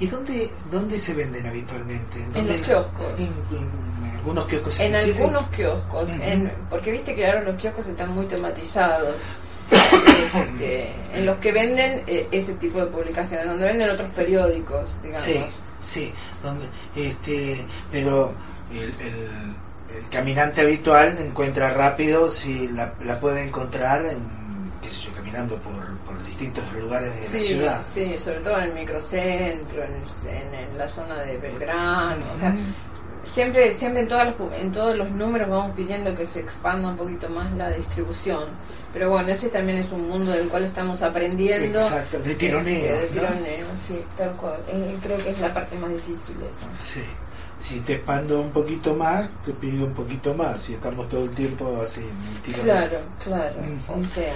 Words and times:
¿Y 0.00 0.06
dónde, 0.06 0.50
dónde 0.70 0.98
se 0.98 1.12
venden 1.14 1.46
habitualmente? 1.46 2.18
En 2.34 2.48
los 2.48 2.56
kioscos. 2.66 3.06
En, 3.18 3.26
en 3.26 4.16
algunos 4.16 4.46
kioscos 4.48 4.80
En 4.80 4.94
algunos 4.96 5.48
kioscos, 5.50 6.08
en- 6.22 6.50
porque 6.68 6.90
viste 6.92 7.14
que 7.14 7.26
ahora 7.26 7.42
los 7.42 7.54
kioscos 7.56 7.86
están 7.86 8.10
muy 8.14 8.26
tematizados. 8.26 9.14
Este, 9.70 10.92
en 11.14 11.26
los 11.26 11.36
que 11.38 11.52
venden 11.52 12.02
eh, 12.06 12.26
ese 12.30 12.52
tipo 12.54 12.78
de 12.80 12.86
publicaciones, 12.86 13.46
donde 13.46 13.64
venden 13.64 13.90
otros 13.90 14.10
periódicos, 14.12 14.86
digamos. 15.02 15.24
Sí, 15.24 15.40
sí, 15.82 16.12
donde, 16.42 16.66
este, 16.96 17.60
pero 17.90 18.32
el, 18.72 18.80
el- 19.06 19.54
el 19.96 20.08
caminante 20.10 20.60
habitual 20.60 21.18
encuentra 21.20 21.72
rápido 21.74 22.28
si 22.28 22.68
la, 22.68 22.92
la 23.04 23.18
puede 23.18 23.42
encontrar, 23.44 24.04
en, 24.06 24.18
qué 24.82 24.88
sé 24.88 25.06
yo, 25.06 25.19
caminando 25.30 25.56
por, 25.56 25.74
por 26.06 26.24
distintos 26.24 26.64
lugares 26.80 27.14
de 27.32 27.38
la 27.38 27.44
ciudad. 27.44 27.82
sí, 27.84 28.16
sobre 28.22 28.40
todo 28.40 28.58
en 28.58 28.64
el 28.64 28.74
microcentro, 28.74 29.82
en, 29.84 29.92
en- 29.92 30.54
en 30.72 30.78
la 30.78 30.88
zona 30.88 31.16
de 31.20 31.38
Belgrano, 31.38 32.22
o 32.36 32.38
sea, 32.38 32.54
siempre 33.32 33.74
siempre 33.74 34.02
en 34.02 34.08
todas 34.08 34.26
las 34.26 34.34
en 34.60 34.72
todos 34.72 34.96
los 34.96 35.10
números 35.12 35.48
vamos 35.48 35.76
pidiendo 35.76 36.14
que 36.16 36.26
se 36.26 36.40
expanda 36.40 36.88
un 36.88 36.96
poquito 36.96 37.28
más 37.30 37.52
la 37.52 37.70
distribución 37.70 38.42
pero 38.92 39.10
bueno 39.10 39.28
ese 39.28 39.48
también 39.50 39.78
es 39.78 39.92
un 39.92 40.08
mundo 40.08 40.32
del 40.32 40.48
cual 40.48 40.64
estamos 40.64 41.00
aprendiendo 41.02 41.78
Exacto, 41.80 42.18
de 42.18 42.34
tironeo, 42.34 42.96
Este, 42.96 43.14
de 43.14 43.20
¿no? 43.20 43.28
tironeo 43.28 43.66
sí 43.86 44.00
tal 44.16 44.30
cual 44.32 44.56
Eh, 44.66 44.96
creo 45.00 45.18
que 45.18 45.30
es 45.30 45.38
la 45.38 45.54
parte 45.54 45.76
más 45.76 45.90
difícil 45.90 46.36
eso 46.42 46.66
Sí. 46.82 47.02
Si 47.62 47.78
te 47.80 47.96
expando 47.96 48.40
un 48.40 48.50
poquito 48.52 48.94
más, 48.96 49.28
te 49.44 49.52
pido 49.52 49.84
un 49.84 49.92
poquito 49.92 50.32
más. 50.32 50.62
Si 50.62 50.72
estamos 50.72 51.06
todo 51.10 51.24
el 51.24 51.30
tiempo 51.30 51.78
así, 51.84 52.00
claro 52.62 52.98
claro 53.22 53.54
o 53.88 54.02
sea 54.14 54.32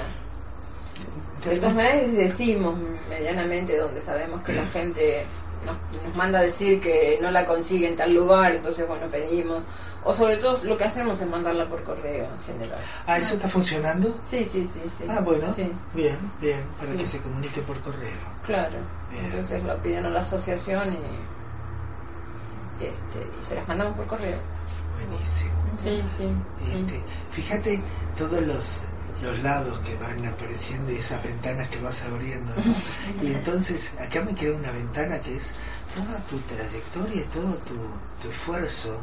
de 1.44 1.56
todas 1.56 1.74
maneras 1.74 2.12
decimos 2.12 2.74
medianamente 3.10 3.76
donde 3.76 4.00
sabemos 4.02 4.40
que 4.42 4.52
la 4.54 4.64
gente 4.66 5.24
nos, 5.66 5.76
nos 6.06 6.16
manda 6.16 6.38
a 6.38 6.42
decir 6.42 6.80
que 6.80 7.18
no 7.20 7.30
la 7.30 7.44
consigue 7.46 7.88
en 7.88 7.96
tal 7.96 8.14
lugar 8.14 8.52
entonces 8.54 8.86
bueno 8.88 9.06
pedimos 9.08 9.62
o 10.06 10.14
sobre 10.14 10.36
todo 10.36 10.58
lo 10.64 10.76
que 10.76 10.84
hacemos 10.84 11.20
es 11.20 11.28
mandarla 11.28 11.66
por 11.66 11.82
correo 11.82 12.26
en 12.26 12.54
general 12.54 12.78
Ah, 13.06 13.18
¿eso 13.18 13.34
está 13.34 13.48
funcionando? 13.48 14.08
Sí, 14.28 14.44
sí, 14.44 14.68
sí, 14.72 14.80
sí. 14.98 15.04
Ah, 15.08 15.20
bueno. 15.20 15.46
Sí, 15.54 15.70
Bien, 15.94 16.16
bien, 16.40 16.60
para 16.78 16.90
Sí. 16.92 16.96
que 16.98 17.06
se 17.06 17.18
comunique 17.20 17.60
por 17.62 17.78
correo. 17.80 18.12
claro. 18.46 18.76
Bien. 19.10 19.24
Entonces 19.26 19.62
lo 19.64 19.76
piden 19.78 20.04
a 20.06 20.10
la 20.10 20.20
asociación 20.20 20.92
y, 20.92 22.84
este, 22.84 23.18
y 23.40 23.44
se 23.46 23.54
las 23.54 23.66
mandamos 23.68 23.96
por 23.96 24.06
correo. 24.06 24.36
Buenísimo. 25.08 25.50
Sí, 25.82 26.02
sí, 26.18 26.28
Este, 26.72 27.00
fíjate 27.32 27.80
todos 28.18 28.42
los, 28.42 28.80
los 29.22 29.38
lados 29.42 29.78
que 29.80 29.94
van 29.96 30.24
apareciendo 30.26 30.92
y 30.92 30.96
esas 30.96 31.22
ventanas 31.22 31.68
que 31.68 31.78
vas 31.80 32.02
abriendo. 32.02 32.52
¿no? 32.54 33.22
Y 33.28 33.32
entonces 33.32 33.88
acá 34.00 34.22
me 34.22 34.34
queda 34.34 34.56
una 34.56 34.70
ventana 34.70 35.18
que 35.18 35.36
es 35.36 35.50
toda 35.94 36.18
tu 36.26 36.38
trayectoria 36.40 37.22
y 37.22 37.26
todo 37.26 37.54
tu, 37.64 37.74
tu 38.22 38.30
esfuerzo 38.30 39.00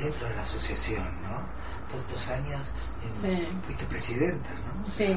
dentro 0.00 0.28
de 0.28 0.34
la 0.36 0.42
asociación, 0.42 1.04
¿no? 1.22 1.40
Todos 1.90 2.04
estos 2.08 2.28
años 2.28 2.60
en- 3.04 3.20
Sí. 3.38 3.48
fuiste 3.66 3.84
presidenta, 3.84 4.48
¿no? 4.50 4.86
Sí, 4.96 5.16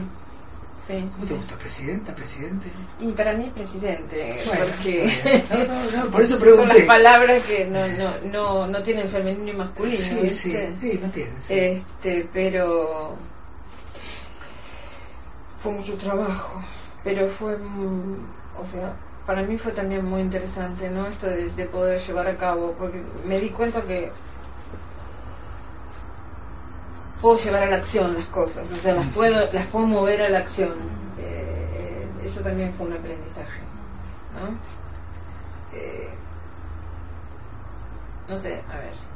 sí. 0.88 1.10
¿Cómo 1.14 1.26
te 1.26 1.34
gusta? 1.36 1.56
¿Presidenta? 1.56 2.14
¿Presidente? 2.16 2.68
Y 3.00 3.12
para 3.14 3.34
mí 3.34 3.46
es 3.46 3.54
presidente, 3.54 4.44
Bueno, 4.46 4.66
porque. 4.66 5.46
No, 5.96 6.06
por 6.12 6.22
eso 6.22 6.38
son 6.38 6.48
las 6.48 6.56
pregunté. 6.58 6.84
palabras 6.84 7.44
que 7.44 7.66
no, 7.66 7.88
no, 7.88 8.14
no, 8.32 8.68
no 8.68 8.84
tienen 8.84 9.08
femenino 9.08 9.50
y 9.52 9.54
masculino. 9.54 9.96
Sí, 9.98 10.10
sí, 10.10 10.22
¿viste? 10.22 10.74
sí, 10.82 11.00
no 11.02 11.10
tienes. 11.12 11.34
sí. 11.48 11.54
Este, 11.54 12.28
pero 12.34 13.16
fue 15.64 15.72
mucho 15.72 15.96
trabajo, 15.96 16.62
pero 17.06 17.28
fue, 17.30 17.54
o 17.54 18.68
sea, 18.70 18.94
para 19.26 19.42
mí 19.44 19.58
fue 19.58 19.72
también 19.72 20.04
muy 20.04 20.22
interesante, 20.22 20.90
¿no? 20.90 21.08
Esto 21.08 21.28
de, 21.28 21.50
de 21.52 21.66
poder 21.66 22.02
llevar 22.02 22.28
a 22.28 22.38
cabo, 22.38 22.76
porque 22.78 23.02
me 23.26 23.40
di 23.40 23.50
cuenta 23.50 23.82
que 23.82 24.12
puedo 27.22 27.40
llevar 27.40 27.64
a 27.64 27.70
la 27.70 27.78
acción 27.78 28.14
las 28.14 28.26
cosas, 28.26 28.70
o 28.70 28.76
sea, 28.76 28.94
las 28.94 29.08
puedo, 29.14 29.50
las 29.54 29.66
puedo 29.68 29.88
mover 29.88 30.24
a 30.24 30.30
la 30.30 30.40
acción. 30.40 30.74
Eh, 31.18 32.06
eso 32.26 32.42
también 32.42 32.74
fue 32.74 32.88
un 32.88 32.94
aprendizaje, 32.94 33.62
¿no? 34.34 34.50
Eh, 35.78 36.10
no 38.28 38.38
sé, 38.38 38.62
a 38.70 38.78
ver. 38.78 39.13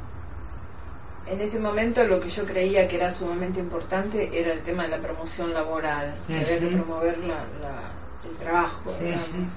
En 1.30 1.40
ese 1.40 1.58
momento 1.58 2.02
lo 2.04 2.20
que 2.20 2.28
yo 2.30 2.44
creía 2.44 2.88
que 2.88 2.96
era 2.96 3.12
sumamente 3.12 3.60
importante 3.60 4.30
era 4.32 4.52
el 4.52 4.60
tema 4.60 4.84
de 4.84 4.88
la 4.90 4.98
promoción 4.98 5.52
laboral, 5.52 6.14
que 6.26 6.34
había 6.34 6.58
que 6.58 6.68
promover 6.68 7.18
la, 7.18 7.34
la- 7.60 7.92
el 8.28 8.36
trabajo, 8.38 8.94
digamos. 9.00 9.52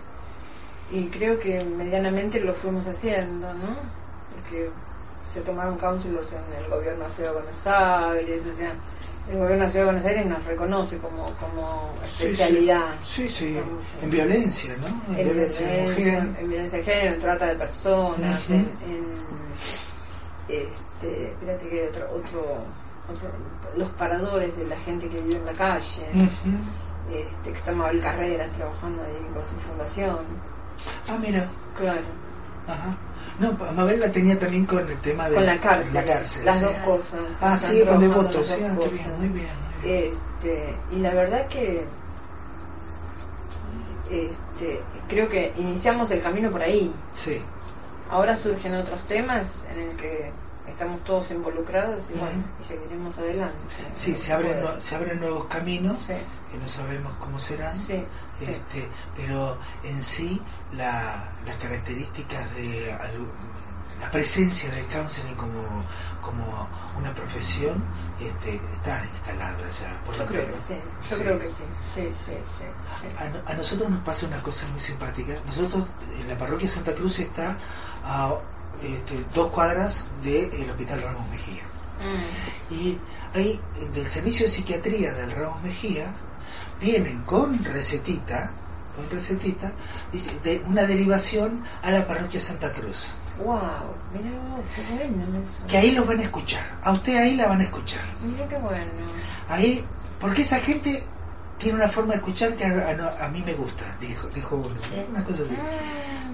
Y 0.92 1.06
creo 1.06 1.40
que 1.40 1.64
medianamente 1.64 2.40
lo 2.42 2.54
fuimos 2.54 2.86
haciendo, 2.88 3.54
¿no? 3.54 3.76
Porque 4.36 4.70
se 5.34 5.40
tomaron 5.42 5.78
councilors 5.78 6.28
en 6.34 6.64
el 6.64 6.70
gobierno 6.70 7.04
de 7.04 7.10
la 7.10 7.16
Ciudad 7.16 7.30
de 7.30 7.36
Buenos 7.42 7.66
Aires, 7.68 8.42
o 8.52 8.56
sea, 8.58 8.74
el 9.30 9.38
gobierno 9.38 9.56
de 9.60 9.64
la 9.66 9.70
Ciudad 9.70 9.86
de 9.86 9.92
Buenos 9.92 10.06
Aires 10.06 10.26
nos 10.26 10.44
reconoce 10.44 10.98
como, 10.98 11.32
como 11.40 11.94
Sí, 12.06 12.18
sí. 12.18 12.24
especialidad. 12.26 12.96
Sí, 13.06 13.30
sí, 13.30 13.54
Como- 13.58 13.80
en 14.02 14.10
violencia, 14.10 14.76
¿no? 14.78 15.14
En, 15.14 15.20
En 15.22 15.26
violencia 15.26 15.68
de 15.68 15.82
mujer. 15.84 16.24
en 16.38 16.50
violencia 16.50 16.78
de 16.80 16.84
género, 16.84 17.16
en 17.16 17.22
trata 17.22 17.46
de 17.48 17.56
personas, 17.56 18.50
en, 18.50 18.56
en, 18.56 18.72
espérate 21.42 21.68
que 21.70 21.82
hay 21.82 21.88
otro, 21.88 22.06
otro, 22.14 22.42
otro- 23.12 23.78
los 23.78 23.90
paradores 23.92 24.56
de 24.58 24.66
la 24.68 24.78
gente 24.78 25.08
que 25.10 25.20
vive 25.22 25.38
en 25.38 25.46
la 25.46 25.54
calle, 25.54 26.06
este, 27.10 27.52
que 27.52 27.58
está 27.58 27.72
Mabel 27.72 28.00
Carreras 28.02 28.52
trabajando 28.52 29.02
ahí 29.04 29.28
con 29.34 29.44
su 29.44 29.68
fundación, 29.68 30.18
Ah, 31.08 31.18
mira. 31.20 31.48
claro, 31.78 32.02
Ajá. 32.68 32.96
No, 33.40 33.52
Mabel 33.74 34.00
la 34.00 34.12
tenía 34.12 34.38
también 34.38 34.66
con 34.66 34.88
el 34.88 34.98
tema 35.00 35.28
de 35.30 35.36
con 35.36 35.46
la 35.46 35.60
cárcel, 35.60 35.94
la 35.96 36.04
cárcel, 36.06 36.46
las 36.46 36.60
sí. 36.60 36.64
dos 36.66 36.74
cosas. 36.86 37.20
Ah, 37.42 37.58
sí, 37.58 37.84
con 37.88 38.00
devotos, 38.00 38.48
sí, 38.48 38.54
ah, 38.54 38.58
bien, 38.58 38.76
muy 38.76 38.88
bien. 38.90 39.18
muy 39.18 39.28
bien. 39.30 39.50
Este, 39.84 40.76
y 40.92 40.96
la 41.00 41.14
verdad 41.14 41.48
que 41.48 41.84
este, 44.12 44.82
creo 45.08 45.28
que 45.28 45.54
iniciamos 45.58 46.12
el 46.12 46.22
camino 46.22 46.52
por 46.52 46.62
ahí. 46.62 46.94
Sí, 47.16 47.42
Ahora 48.12 48.36
surgen 48.36 48.76
otros 48.76 49.02
temas 49.04 49.46
en 49.74 49.80
el 49.90 49.96
que 49.96 50.30
estamos 50.72 51.04
todos 51.04 51.30
involucrados 51.32 52.04
y 52.10 52.18
bueno, 52.20 52.44
y 52.60 52.64
seguiremos 52.64 53.18
adelante. 53.18 53.58
sí, 53.96 54.16
se 54.16 54.34
abren, 54.34 54.62
nue- 54.62 54.80
se 54.80 54.96
abren 54.96 55.20
nuevos 55.20 55.46
caminos 55.46 56.00
Sí, 56.08 56.14
que 56.52 56.58
no 56.58 56.68
sabemos 56.70 57.14
cómo 57.18 57.40
serán. 57.40 57.78
sí, 57.78 58.04
sí. 58.40 58.46
Este, 58.46 58.88
pero 59.16 59.58
en 59.84 60.02
sí 60.02 60.42
la- 60.74 61.32
las 61.46 61.56
características 61.58 62.54
de 62.56 62.96
la 64.00 64.10
presencia 64.10 64.72
del 64.72 64.86
counseling 64.88 65.36
como, 65.36 65.62
como 66.22 66.68
una 66.98 67.14
profesión 67.14 67.84
este, 68.20 68.56
está 68.56 69.04
instalada 69.06 69.58
ya 69.80 70.02
por 70.06 70.16
Yo 70.16 70.26
creo 70.26 70.48
que 70.48 70.54
sí, 70.54 70.80
yo 71.10 71.18
creo 71.20 71.40
que 71.40 71.48
sí, 71.48 71.54
sí, 71.94 72.02
sí, 72.26 72.34
sí. 72.58 72.66
sí. 73.02 73.08
A, 73.20 73.26
no- 73.30 73.42
a 73.48 73.54
nosotros 73.54 73.90
nos 73.92 74.02
pasa 74.02 74.26
una 74.26 74.42
cosa 74.42 74.66
muy 74.72 74.82
simpática. 74.82 75.34
Nosotros 75.46 75.86
en 76.20 76.28
la 76.28 76.38
parroquia 76.38 76.68
Santa 76.70 76.94
Cruz 76.96 77.20
está 77.20 77.56
a 78.04 78.34
este, 78.84 79.24
dos 79.34 79.52
cuadras 79.52 80.06
del 80.24 80.70
Hospital 80.70 81.02
Ramos 81.04 81.30
Mejía. 81.30 81.64
Mm, 82.02 82.74
Y 82.74 82.98
ahí 83.36 83.60
del 83.94 84.08
servicio 84.08 84.46
de 84.46 84.52
psiquiatría 84.52 85.14
del 85.14 85.32
Ramos 85.32 85.62
Mejía 85.64 86.08
vienen 86.80 87.22
con 87.24 87.64
recetita, 87.64 88.52
con 88.96 89.10
recetita, 89.10 89.72
de 90.44 90.62
una 90.68 90.84
derivación 90.84 91.64
a 91.84 91.92
la 91.92 92.06
parroquia 92.08 92.40
Santa 92.42 92.72
Cruz. 92.72 93.08
Wow, 93.44 93.60
mira 94.14 94.38
vos, 94.50 94.62
qué 94.76 94.82
bueno 94.94 95.40
eso. 95.40 95.66
Que 95.68 95.78
ahí 95.78 95.92
los 95.92 96.06
van 96.06 96.20
a 96.20 96.24
escuchar. 96.24 96.64
A 96.84 96.92
usted 96.92 97.16
ahí 97.18 97.36
la 97.36 97.48
van 97.48 97.62
a 97.62 97.64
escuchar. 97.64 98.02
Mira 98.24 98.48
qué 98.48 98.58
bueno. 98.58 98.92
Ahí, 99.48 99.84
porque 100.20 100.42
esa 100.42 100.60
gente 100.60 101.04
tiene 101.62 101.78
una 101.78 101.88
forma 101.88 102.14
de 102.14 102.18
escuchar 102.20 102.56
que 102.56 102.66
a, 102.66 102.70
a- 103.20 103.26
a 103.26 103.28
mí 103.30 103.42
me 103.46 103.54
gusta, 103.54 103.84
dijo, 104.02 104.28
dijo 104.34 104.56
uno. 104.58 104.76
Una 105.10 105.24
cosa 105.24 105.44
así. 105.44 105.56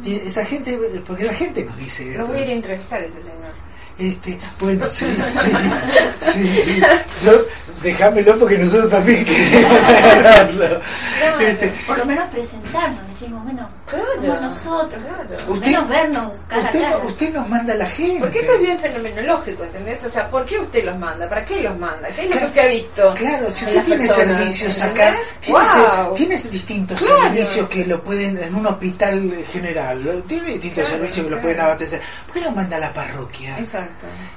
Y 0.03 0.15
esa 0.27 0.45
gente, 0.45 0.77
porque 1.05 1.25
la 1.25 1.33
gente 1.33 1.65
nos 1.65 1.75
dice. 1.77 2.17
Lo 2.17 2.27
voy 2.27 2.37
a 2.37 2.41
ir 2.43 2.49
a 2.49 2.53
entrevistar 2.53 3.01
a 3.01 3.05
ese 3.05 3.21
señor. 3.21 3.51
Este, 3.99 4.39
bueno, 4.59 4.87
sí, 4.89 5.05
sí, 5.07 5.51
sí, 6.33 6.61
sí. 6.65 6.81
Yo, 7.25 7.31
déjamelo 7.81 8.37
porque 8.37 8.57
nosotros 8.59 8.91
también 8.91 9.25
queremos 9.25 9.83
agarrarlo. 9.83 10.81
Claro. 11.19 11.39
Este, 11.39 11.67
Por 11.87 11.97
lo 11.97 12.05
menos 12.05 12.25
presentarnos. 12.29 12.99
decimos, 13.09 13.43
bueno, 13.43 13.67
Claro, 13.89 14.05
somos 14.21 14.41
nosotros, 14.41 15.01
claro. 15.03 15.53
Usted- 15.53 15.65
menos 15.67 15.89
vernos 15.89 16.33
cara 16.49 16.61
a 16.61 16.65
Usted, 16.65 16.81
cara. 16.81 16.97
usted 16.97 17.33
nos 17.33 17.49
manda 17.49 17.73
a 17.73 17.77
la 17.77 17.85
gente. 17.85 18.19
Porque 18.19 18.39
eso 18.39 18.53
es 18.53 18.61
bien 18.61 18.77
fenomenológico, 18.79 19.63
¿entendés? 19.63 20.03
O 20.03 20.09
sea, 20.09 20.27
¿por 20.29 20.45
qué 20.45 20.59
usted 20.59 20.83
los 20.83 20.99
manda? 20.99 21.27
¿Para 21.29 21.45
qué 21.45 21.61
los 21.63 21.77
manda? 21.79 22.09
¿Qué 22.09 22.25
es 22.25 22.29
lo 22.35 22.37
que 22.39 22.45
usted 22.45 22.61
ha 22.61 22.67
visto? 22.67 23.13
Claro, 23.15 23.49
si 23.49 23.65
usted 23.65 23.83
tiene 23.83 24.05
personas, 24.07 24.37
servicios 24.37 24.81
acá, 24.81 25.15
tiene, 25.41 25.65
se- 25.65 26.15
tiene 26.17 26.51
distintos 26.51 26.99
Claro. 26.99 27.21
servicios 27.23 27.69
que 27.69 27.85
lo 27.85 28.03
pueden, 28.03 28.37
en 28.43 28.53
un 28.55 28.67
hospital 28.67 29.33
general, 29.51 30.23
tiene 30.27 30.47
distintos 30.49 30.83
Claro, 30.83 30.97
servicios 30.99 31.25
que 31.25 31.31
lo 31.31 31.41
pueden 31.41 31.59
abastecer. 31.61 32.01
¿Por 32.25 32.33
qué 32.35 32.41
lo 32.41 32.51
manda 32.51 32.75
a 32.75 32.79
la 32.81 32.91
parroquia? 32.93 33.57
Exacto. 33.57 33.86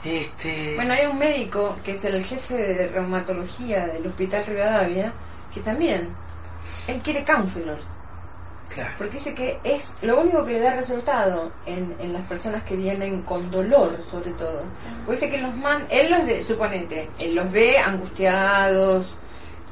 Este, 0.05 0.75
Bueno, 0.77 0.95
hay 0.95 1.07
un 1.07 1.19
médico 1.19 1.77
que 1.85 1.93
es 1.93 2.05
el 2.05 2.25
jefe 2.25 2.55
de 2.55 2.89
reumatología 2.89 3.87
del 3.87 4.07
Hospital 4.07 4.45
Rivadavia, 4.47 5.13
que 5.53 5.61
también, 5.61 6.09
él 6.89 7.01
quiere 7.03 7.25
counselors, 7.25 7.83
claro. 8.75 8.91
porque 8.99 9.19
dice 9.19 9.35
que 9.35 9.59
es 9.65 9.85
lo 10.03 10.21
único 10.21 10.45
que 10.45 10.53
le 10.53 10.61
da 10.61 10.75
resultado 10.75 11.51
en, 11.67 11.95
en 12.01 12.13
las 12.13 12.23
personas 12.23 12.63
que 12.63 12.77
vienen 12.77 13.23
con 13.23 13.51
dolor, 13.51 13.97
sobre 14.11 14.31
todo. 14.33 14.65
Porque 15.05 15.21
dice 15.27 15.31
que 15.37 15.43
los 15.43 15.55
man, 15.57 15.85
él 15.91 16.11
los 16.11 16.27
de, 16.27 16.43
suponete, 16.43 17.09
él 17.19 17.35
los 17.35 17.51
ve 17.53 17.79
angustiados, 17.79 19.15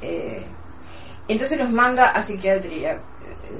eh, 0.02 0.44
entonces 1.28 1.58
los 1.58 1.70
manda 1.70 2.10
a 2.10 2.22
psiquiatría. 2.22 2.98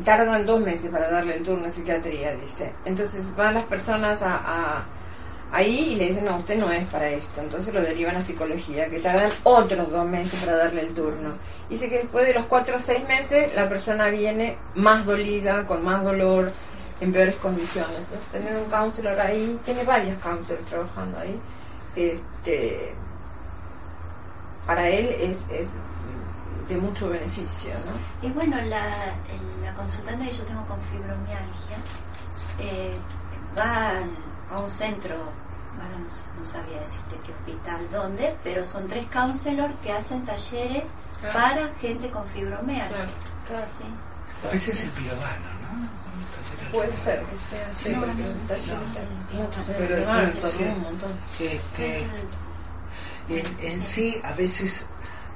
Tardan 0.05 0.45
dos 0.47 0.61
meses 0.61 0.91
para 0.91 1.11
darle 1.11 1.37
el 1.37 1.43
turno 1.45 1.67
a 1.67 1.71
psiquiatría, 1.71 2.35
dice. 2.37 2.73
Entonces 2.85 3.25
van 3.37 3.55
las 3.55 3.65
personas 3.65 4.21
a, 4.23 4.35
a- 4.37 4.85
ahí 5.53 5.93
y 5.93 5.95
le 5.97 6.09
dicen, 6.09 6.25
no, 6.25 6.37
usted 6.37 6.59
no 6.59 6.71
es 6.71 6.87
para 6.89 7.09
esto. 7.11 7.41
Entonces 7.41 7.73
lo 7.73 7.81
derivan 7.81 8.17
a 8.17 8.23
psicología, 8.23 8.89
que 8.89 9.01
tardan 9.01 9.31
otros 9.45 9.91
dos 9.91 10.07
meses 10.07 10.39
para 10.41 10.57
darle 10.57 10.83
el 10.83 10.95
turno. 10.95 11.33
Dice 11.69 11.89
que 11.89 11.99
después 11.99 12.27
de 12.27 12.35
los 12.35 12.47
cuatro 12.47 12.77
o 12.77 12.81
seis 12.81 13.07
meses 13.09 13.55
la 13.55 13.69
persona 13.69 14.09
viene 14.09 14.57
más 14.75 15.07
dolida, 15.07 15.65
con 15.67 15.85
más 15.85 16.05
dolor, 16.05 16.53
en 17.01 17.13
peores 17.13 17.37
condiciones. 17.37 17.97
Entonces 17.99 18.29
tener 18.33 18.57
un 18.57 18.71
counselor 18.71 19.21
ahí, 19.21 19.59
tiene 19.65 19.85
varios 19.85 20.19
counselors 20.19 20.65
trabajando 20.67 21.19
ahí. 21.19 21.39
Este, 21.97 22.95
para 24.67 24.89
él 24.89 25.07
es, 25.21 25.47
es 25.51 25.71
de 26.69 26.77
mucho 26.77 27.09
beneficio, 27.09 27.71
¿no? 27.87 28.29
Y 28.29 28.31
bueno, 28.33 28.57
la, 28.67 29.15
la 29.65 29.73
consultante 29.75 30.29
que 30.29 30.37
yo 30.37 30.45
tengo 30.45 30.67
con 30.67 30.79
fibromialgia 30.83 31.77
eh, 32.61 32.95
va 33.57 33.93
a 34.51 34.59
un 34.61 34.71
centro, 34.71 35.15
bueno, 35.77 35.99
no, 35.99 36.41
no 36.41 36.47
sabría 36.47 36.81
decirte 36.81 37.21
qué 37.25 37.33
hospital, 37.33 37.89
dónde, 37.91 38.37
pero 38.43 38.65
son 38.65 38.89
tres 38.89 39.07
counselors 39.11 39.75
que 39.83 39.93
hacen 39.93 40.25
talleres 40.25 40.85
Claro. 41.21 41.35
para 41.39 41.75
gente 41.81 42.11
con 42.11 42.27
fibromialgia. 42.29 43.07
claro. 43.47 43.67
Sí. 43.77 43.85
A 44.47 44.51
veces 44.53 44.79
es 44.79 44.85
el 44.85 44.91
pirovano, 44.91 45.49
¿no? 45.63 45.89
Puede 46.71 46.93
ser 46.93 47.25
que 47.25 47.37
sea 47.51 47.69
así, 47.71 47.89
Sí. 47.89 47.95
porque 47.99 48.23
el 48.23 48.39
taller 48.47 48.79
está- 48.83 49.37
muchos 49.37 49.67
se 49.67 49.73
Pero, 49.73 49.97
enferman, 49.97 50.33
pero, 50.35 50.51
se 50.53 50.59
sí. 50.59 50.65
un 50.65 50.81
montón. 50.83 51.13
Este, 51.41 52.07
en, 53.29 53.57
en 53.61 53.83
sí, 53.83 54.21
a 54.23 54.33
veces, 54.33 54.87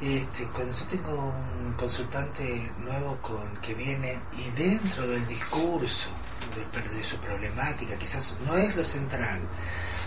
este, 0.00 0.44
cuando 0.47 0.73
yo 0.73 0.85
tengo 0.87 1.35
un 1.64 1.73
consultante 1.73 2.73
nuevo 2.79 3.17
con 3.20 3.56
que 3.59 3.75
viene 3.75 4.19
y 4.38 4.50
dentro 4.50 5.06
del 5.09 5.26
discurso 5.26 6.09
de, 6.54 6.64
de 6.96 7.04
su 7.04 7.19
problemática, 7.19 7.96
quizás 7.96 8.34
no 8.46 8.56
es 8.56 8.76
lo 8.76 8.84
central, 8.84 9.40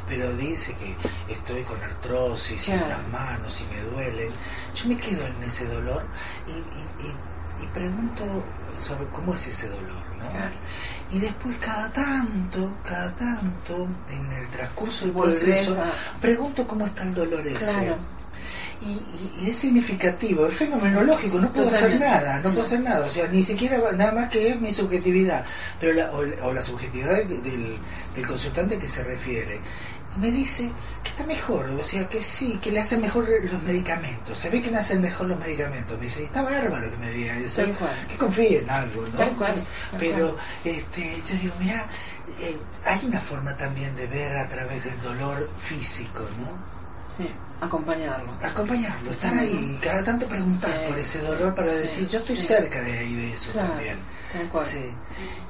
pero 0.08 0.36
dice 0.36 0.76
que 0.76 0.98
estoy 1.28 1.64
con 1.64 1.82
artrosis 1.84 2.68
y 2.68 2.72
en 2.72 2.78
Claro. 2.80 2.98
las 3.02 3.08
manos 3.10 3.62
y 3.62 3.66
me 3.66 3.82
duelen, 3.82 4.32
yo 4.76 4.88
me 4.88 4.98
quedo 4.98 5.26
en 5.26 5.44
ese 5.44 5.66
dolor 5.66 6.08
y, 6.46 6.52
y- 6.52 6.90
y- 7.00 7.64
y 7.64 7.68
pregunto 7.68 8.46
sobre 8.78 9.08
cómo 9.08 9.34
es 9.34 9.48
ese 9.48 9.70
dolor, 9.70 10.04
¿no? 10.18 10.30
Claro. 10.30 10.56
Y 11.10 11.20
después 11.20 11.56
cada 11.58 11.90
tanto, 11.92 12.78
cada 12.84 13.16
tanto, 13.16 13.88
en 14.10 14.32
el 14.32 14.50
transcurso 14.50 15.06
del 15.06 15.14
proceso, 15.14 15.82
a- 15.82 16.20
pregunto 16.20 16.68
cómo 16.68 16.86
está 16.86 17.04
el 17.04 17.14
dolor 17.14 17.48
ese. 17.48 17.58
Claro. 17.60 17.98
Y, 18.86 19.46
y- 19.46 19.50
es 19.50 19.58
significativo, 19.58 20.46
es 20.48 20.54
fenomenológico, 20.56 21.40
no 21.40 21.50
puedo 21.52 21.70
hacer 21.70 22.00
nada, 22.00 22.38
no 22.44 22.52
puedo 22.52 22.64
hacer 22.66 22.82
nada, 22.82 23.06
o 23.06 23.10
sea, 23.10 23.28
ni 23.28 23.44
siquiera 23.44 23.78
nada 23.94 24.12
más 24.12 24.30
que 24.30 24.50
es 24.50 24.62
mi 24.62 24.72
subjetividad, 24.72 25.44
pero 25.80 25.94
la, 25.94 26.12
o, 26.12 26.24
la- 26.24 26.46
o 26.46 26.54
la 26.54 26.62
subjetividad 26.62 27.16
del, 27.18 27.42
del- 27.42 27.78
del 28.16 28.28
consultante 28.28 28.78
que 28.78 28.88
se 28.88 29.04
refiere. 29.04 29.60
Me 30.22 30.32
dice 30.32 30.70
que 31.04 31.10
está 31.10 31.26
mejor, 31.26 31.66
o 31.78 31.84
sea, 31.84 32.08
que 32.08 32.22
sí, 32.22 32.58
que 32.62 32.72
le 32.72 32.80
hacen 32.80 33.02
mejor 33.02 33.28
los 33.52 33.62
medicamentos, 33.64 34.38
se 34.38 34.50
ve 34.50 34.62
que 34.62 34.72
me 34.72 34.78
hacen 34.78 35.02
mejor 35.02 35.28
los 35.28 35.38
medicamentos, 35.40 35.98
me 35.98 36.06
dice, 36.06 36.24
está 36.24 36.42
bárbaro 36.42 36.90
que 36.90 36.98
me 36.98 37.12
diga 37.12 37.38
eso, 37.38 37.56
que 38.08 38.16
confíe 38.16 38.60
en 38.60 38.70
algo, 38.70 39.02
¿no? 39.02 39.18
Tal 39.18 39.30
cual, 39.32 39.56
tal 39.92 40.00
Pero 40.00 40.38
este, 40.64 41.22
yo 41.28 41.36
digo, 41.42 41.54
mira, 41.60 41.86
eh, 42.40 42.56
hay 42.86 43.00
una 43.06 43.20
forma 43.20 43.58
también 43.58 43.94
de 43.98 44.08
ver 44.08 44.38
a 44.38 44.48
través 44.48 44.84
del 44.86 45.02
dolor 45.02 45.50
físico, 45.68 46.22
¿no? 46.40 46.75
Sí, 47.18 47.30
acompañarlo. 47.62 48.34
acompañarlo, 48.44 49.12
estar 49.12 49.34
ahí, 49.34 49.80
cada 49.82 50.04
tanto 50.04 50.28
preguntar 50.28 50.78
Sí, 50.78 50.86
por 50.90 51.00
ese 51.00 51.20
dolor 51.22 51.56
para 51.56 51.72
sí, 51.72 51.78
decir, 51.80 52.08
yo 52.10 52.20
estoy 52.20 52.36
sí. 52.38 52.48
cerca 52.48 52.82
de 52.82 52.98
ahí 53.00 53.16
de 53.16 53.34
eso 53.34 53.52
Claro, 53.52 53.70
también. 53.70 53.98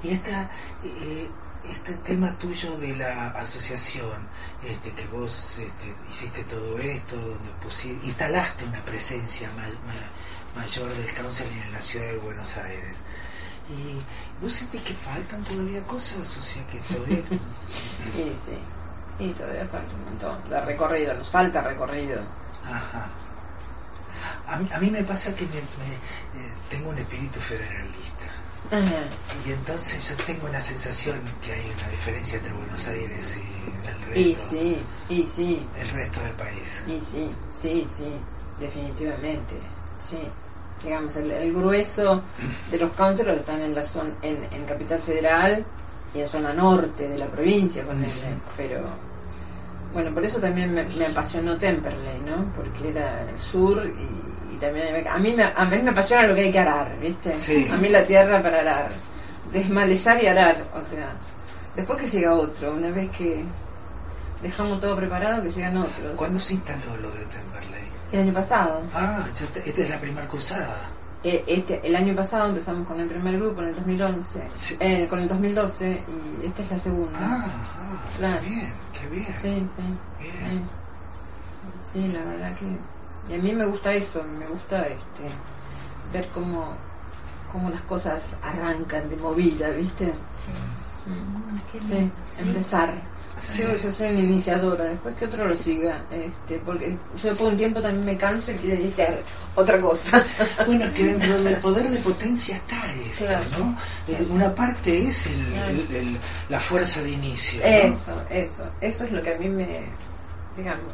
Y 0.04 0.10
esta, 0.12 0.50
eh, 0.84 1.28
este 1.68 1.94
tema 2.04 2.32
tuyo 2.38 2.78
de 2.78 2.96
la 2.96 3.30
asociación, 3.30 4.28
este, 4.64 4.92
que 4.92 5.08
vos 5.08 5.58
este, 5.58 5.96
hiciste 6.12 6.44
todo 6.44 6.78
esto, 6.78 7.16
donde 7.16 7.50
pusi- 7.64 7.98
instalaste 8.04 8.66
una 8.66 8.82
presencia 8.86 9.50
ma- 9.56 9.64
ma- 9.64 10.62
mayor 10.62 10.94
del 10.94 11.12
counseling 11.16 11.62
en 11.64 11.74
la 11.74 11.82
ciudad 11.82 12.06
de 12.06 12.18
Buenos 12.18 12.56
Aires. 12.58 12.98
Y 13.68 14.44
vos 14.44 14.54
sentís 14.54 14.82
que 14.84 14.94
faltan 14.94 15.44
todavía 15.44 15.82
cosas, 15.84 16.38
o 16.38 16.42
sea 16.42 16.64
que 16.68 16.78
todavía... 16.94 17.18
Sí, 18.16 18.32
sí. 18.46 18.58
Y 19.20 19.30
todavía 19.32 19.66
falta 19.66 19.94
un 19.96 20.06
montón 20.06 20.50
de 20.50 20.62
recorrido, 20.62 21.14
nos 21.14 21.30
falta 21.30 21.62
recorrido. 21.62 22.22
Ajá. 22.66 23.08
A 24.48 24.58
mí, 24.58 24.70
a 24.74 24.80
mí 24.80 24.90
me 24.92 25.04
pasa 25.04 25.34
que 25.34 25.46
me- 25.46 25.54
me, 25.54 25.96
eh, 26.46 26.52
tengo 26.70 26.90
un 26.90 26.98
espíritu 26.98 27.40
federalista. 27.40 28.26
Y 29.46 29.52
entonces 29.52 30.10
yo 30.10 30.16
tengo 30.26 30.48
una 30.48 30.60
sensación 30.60 31.20
que 31.44 31.54
hay 31.54 31.72
una 31.78 31.88
diferencia 31.90 32.38
entre 32.40 32.54
Buenos 32.54 32.88
Aires 32.88 33.38
y 33.38 33.88
el 33.88 34.02
resto, 34.02 34.20
Y 34.20 34.38
sí, 34.50 34.86
y 35.10 35.24
sí, 35.26 35.68
el 35.80 35.90
resto 35.90 36.20
del 36.22 36.34
país. 36.34 36.84
y 36.88 37.00
sí, 37.00 37.32
sí, 37.52 37.88
sí, 37.96 38.16
definitivamente, 38.60 39.56
sí. 40.10 40.18
Digamos, 40.84 41.16
el, 41.16 41.32
el 41.32 41.54
grueso 41.54 42.22
de 42.70 42.78
los 42.78 42.92
councilors 42.94 43.40
están 43.40 43.62
en 43.62 43.74
la 43.74 43.84
zona, 43.84 44.12
en, 44.22 44.46
en 44.52 44.66
Capital 44.66 45.00
Federal 45.02 45.66
y 46.16 46.22
en 46.22 46.28
zona 46.28 46.54
norte 46.54 47.08
de 47.08 47.18
la 47.18 47.26
provincia, 47.26 47.84
ponele, 47.84 48.10
pero 48.56 48.82
bueno, 49.94 50.12
por 50.12 50.24
eso 50.24 50.40
también 50.40 50.74
me, 50.74 50.84
me 50.84 51.08
apasionó 51.08 51.58
Temperley, 51.58 52.22
¿no? 52.26 52.46
Porque 52.56 52.90
era 52.90 53.22
el 53.22 53.40
sur 53.40 53.86
y, 53.86 54.54
y 54.56 54.58
también 54.58 55.08
a 55.08 55.18
mí 55.18 55.34
me, 55.34 55.44
a 55.44 55.66
mí 55.66 55.78
me 55.82 55.90
apasiona 55.92 56.28
lo 56.28 56.36
que 56.36 56.42
hay 56.42 56.52
que 56.52 56.60
arar, 56.60 56.98
¿viste? 57.00 57.38
Sí. 57.38 57.68
A 57.72 57.78
mí 57.78 57.90
la 57.90 58.04
tierra 58.04 58.42
para 58.42 58.62
arar, 58.62 58.90
desmalezar 59.52 60.22
y 60.24 60.28
arar, 60.28 60.56
o 60.74 60.90
sea, 60.90 61.10
después 61.76 62.00
que 62.00 62.08
siga 62.08 62.34
otro, 62.34 62.74
una 62.74 62.92
vez 62.92 63.10
que 63.12 63.44
dejamos 64.42 64.80
todo 64.80 64.96
preparado, 64.96 65.44
que 65.44 65.52
sigan 65.52 65.78
otros. 65.78 66.16
¿Cuándo 66.16 66.40
se 66.40 66.54
instaló 66.54 66.96
lo 67.02 67.10
de 67.12 67.26
Temperley? 67.26 67.86
El 68.12 68.20
año 68.22 68.34
pasado. 68.34 68.82
Ah, 68.94 69.26
esta 69.66 69.82
es 69.82 69.90
la 69.90 69.98
primera 69.98 70.28
cursada. 70.28 70.90
Eh, 71.28 71.44
este, 71.48 71.82
el 71.88 71.96
año 71.96 72.14
pasado 72.16 72.50
empezamos 72.50 72.86
con 72.88 73.00
el 73.00 73.08
primer 73.08 73.36
grupo, 73.40 73.64
en 73.64 73.70
el 73.70 73.76
2011, 73.76 74.44
Sí. 74.54 74.78
eh, 74.80 75.08
con 75.10 75.18
el 75.18 75.28
2012 75.28 76.04
y 76.08 76.46
esta 76.46 76.62
es 76.62 76.70
la 76.70 76.78
segunda. 76.80 77.18
Ah, 77.20 77.46
ah, 77.48 78.18
Claro. 78.20 78.42
qué 78.44 78.48
bien, 78.48 78.74
qué 78.94 79.08
bien. 79.08 79.26
Sí, 79.36 79.68
sí. 79.76 79.84
Bien. 80.20 80.62
Sí. 81.92 82.00
Sí, 82.02 82.08
la 82.10 82.24
verdad 82.26 82.54
que. 82.60 82.66
Y 83.34 83.40
a 83.40 83.42
mí 83.42 83.54
me 83.54 83.66
gusta 83.66 83.92
eso, 83.96 84.24
me 84.38 84.46
gusta 84.46 84.86
este 84.86 85.24
ver 86.14 86.28
cómo, 86.32 86.74
cómo 87.52 87.72
las 87.72 87.82
cosas 87.82 88.22
arrancan 88.44 89.10
de 89.10 89.16
movida, 89.16 89.70
¿viste? 89.72 90.06
Sí. 90.14 91.10
Mm. 91.10 91.58
Qué 91.72 91.80
Sí, 91.82 91.88
bien. 91.88 92.12
Sí. 92.38 92.44
empezar. 92.44 92.94
Sí. 93.42 93.62
Yo, 93.62 93.76
yo 93.76 93.92
soy 93.92 94.10
una 94.12 94.20
iniciadora, 94.22 94.86
después 94.86 95.16
que 95.16 95.26
otro 95.26 95.46
lo 95.48 95.58
siga, 95.58 96.02
este, 96.10 96.58
porque 96.60 96.98
yo 97.22 97.30
después 97.30 97.40
de 97.40 97.48
un 97.48 97.58
tiempo 97.58 97.82
también 97.82 98.06
me 98.06 98.18
canso 98.18 98.52
y 98.52 98.56
quiero 98.56 98.82
iniciar 98.82 99.18
otra 99.56 99.80
cosa. 99.80 100.24
Bueno, 100.66 100.86
que 100.96 101.04
dentro 101.06 101.42
del 101.44 101.56
poder 101.58 101.90
de 101.90 101.98
potencia 102.00 102.56
está 102.56 102.78
esto, 102.94 103.26
Claro. 103.26 103.44
¿no? 103.60 103.78
Eh, 104.08 104.26
Una 104.30 104.54
parte 104.56 105.08
es 105.10 105.28
el- 105.28 105.52
Claro. 105.54 105.70
el- 105.70 105.96
el- 105.96 106.18
la 106.50 106.60
fuerza 106.60 107.02
de 107.02 107.12
inicio. 107.12 107.60
¿no? 107.60 107.66
Eso, 107.68 108.22
eso, 108.30 108.64
eso 108.82 109.04
es 109.04 109.12
lo 109.12 109.22
que 109.22 109.36
a 109.36 109.38
mí 109.38 109.50
me, 109.50 109.84
digamos, 110.58 110.94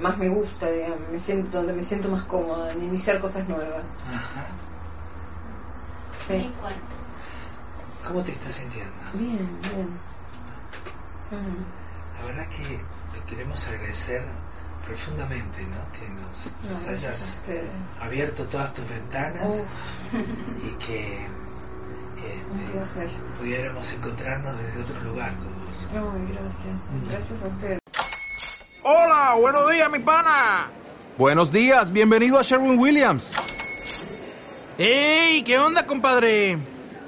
más 0.00 0.18
me 0.18 0.28
gusta, 0.28 0.68
digamos, 0.70 0.98
me 1.12 1.20
siento, 1.20 1.58
donde 1.58 1.74
me 1.74 1.84
siento 1.84 2.08
más 2.08 2.24
cómoda, 2.24 2.72
en 2.72 2.82
iniciar 2.82 3.20
cosas 3.20 3.46
nuevas. 3.48 3.82
Ajá. 4.08 4.46
Sí. 6.26 6.50
¿Cómo 8.08 8.22
te 8.22 8.32
estás 8.32 8.54
sintiendo? 8.54 8.90
Bien, 9.14 9.48
bien. 9.62 10.13
La 11.30 12.26
verdad 12.26 12.46
que 12.48 12.78
te 13.12 13.24
queremos 13.26 13.66
agradecer 13.66 14.22
profundamente, 14.86 15.62
¿no? 15.62 15.92
Que 15.92 16.08
nos, 16.70 16.86
hayas 16.86 17.40
abierto 18.00 18.44
todas 18.44 18.74
tus 18.74 18.88
ventanas 18.88 19.42
y 20.62 20.84
que 20.84 21.26
este, 22.24 23.08
pudiéramos 23.38 23.92
encontrarnos 23.92 24.56
desde 24.58 24.82
otro 24.82 25.00
lugar 25.00 25.34
con 25.36 25.64
vos. 25.64 25.88
No, 25.94 26.12
gracias. 26.12 27.10
Gracias 27.10 27.42
a 27.42 27.48
ustedes. 27.48 27.78
Hola, 28.82 29.36
buenos 29.40 29.70
días, 29.70 29.90
mi 29.90 29.98
pana. 30.00 30.70
Buenos 31.16 31.50
días, 31.50 31.90
bienvenido 31.90 32.38
a 32.38 32.42
Sherwin 32.42 32.78
Williams. 32.78 33.32
¡Ey! 34.76 35.42
¿Qué 35.42 35.58
onda, 35.58 35.86
compadre? 35.86 36.73